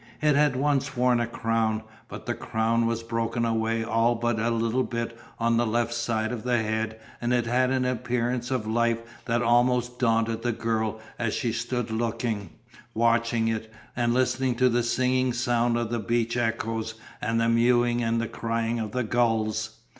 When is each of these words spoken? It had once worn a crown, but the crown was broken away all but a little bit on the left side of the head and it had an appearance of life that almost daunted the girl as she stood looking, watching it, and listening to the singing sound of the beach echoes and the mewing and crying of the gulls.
It 0.19 0.35
had 0.35 0.55
once 0.55 0.97
worn 0.97 1.19
a 1.19 1.27
crown, 1.27 1.83
but 2.07 2.25
the 2.25 2.33
crown 2.33 2.87
was 2.87 3.03
broken 3.03 3.45
away 3.45 3.83
all 3.83 4.15
but 4.15 4.39
a 4.39 4.49
little 4.49 4.81
bit 4.81 5.15
on 5.37 5.57
the 5.57 5.67
left 5.67 5.93
side 5.93 6.31
of 6.31 6.41
the 6.41 6.57
head 6.57 6.99
and 7.21 7.31
it 7.31 7.45
had 7.45 7.69
an 7.69 7.85
appearance 7.85 8.49
of 8.49 8.65
life 8.65 8.97
that 9.25 9.43
almost 9.43 9.99
daunted 9.99 10.41
the 10.41 10.53
girl 10.53 10.99
as 11.19 11.35
she 11.35 11.53
stood 11.53 11.91
looking, 11.91 12.49
watching 12.95 13.47
it, 13.47 13.71
and 13.95 14.11
listening 14.11 14.55
to 14.55 14.69
the 14.69 14.81
singing 14.81 15.33
sound 15.33 15.77
of 15.77 15.91
the 15.91 15.99
beach 15.99 16.35
echoes 16.35 16.95
and 17.21 17.39
the 17.39 17.47
mewing 17.47 18.01
and 18.01 18.31
crying 18.31 18.79
of 18.79 18.93
the 18.93 19.03
gulls. 19.03 19.81